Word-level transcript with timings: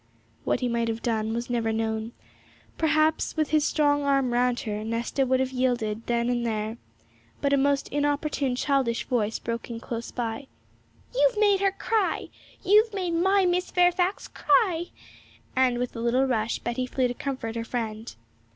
What 0.45 0.61
he 0.61 0.67
might 0.67 0.87
have 0.87 1.03
done 1.03 1.31
was 1.31 1.47
never 1.47 1.71
known; 1.71 2.13
perhaps, 2.75 3.37
with 3.37 3.51
his 3.51 3.63
strong 3.67 4.01
arm 4.01 4.33
round 4.33 4.61
her, 4.61 4.83
Nesta 4.83 5.27
would 5.27 5.39
have 5.39 5.51
yielded 5.51 6.07
then 6.07 6.27
and 6.27 6.43
there; 6.43 6.79
but 7.39 7.53
a 7.53 7.55
most 7.57 7.87
inopportune 7.89 8.55
childish 8.55 9.03
voice 9.05 9.37
broke 9.37 9.69
in 9.69 9.79
close 9.79 10.09
by. 10.09 10.47
'You've 11.13 11.37
made 11.37 11.59
her 11.59 11.71
cry! 11.71 12.29
You've 12.63 12.95
made 12.95 13.11
my 13.11 13.45
Miss 13.45 13.69
Fairfax 13.69 14.27
cry!' 14.27 14.85
And 15.55 15.77
with 15.77 15.95
a 15.95 15.99
little 15.99 16.25
rush 16.25 16.57
Betty 16.57 16.87
flew 16.87 17.07
to 17.07 17.13
comfort 17.13 17.55
her 17.55 17.63
friend. 17.63 18.15